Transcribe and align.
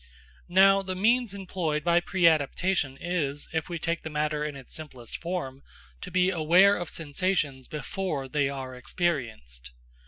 Now, 0.49 0.81
the 0.81 0.95
means 0.95 1.31
employed 1.35 1.83
by 1.83 1.99
preadaptation 1.99 2.97
is, 2.99 3.47
if 3.53 3.69
we 3.69 3.77
take 3.77 4.01
the 4.01 4.09
matter 4.09 4.43
in 4.43 4.55
its 4.55 4.73
simplest 4.73 5.17
form, 5.17 5.61
to 6.01 6.09
be 6.09 6.31
aware 6.31 6.75
of 6.75 6.89
sensations 6.89 7.67
before 7.67 8.27
they 8.27 8.49
are 8.49 8.73
experienced. 8.73 9.69